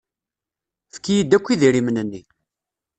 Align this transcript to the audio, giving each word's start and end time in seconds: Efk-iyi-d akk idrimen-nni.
Efk-iyi-d 0.89 1.35
akk 1.37 1.47
idrimen-nni. 1.53 2.21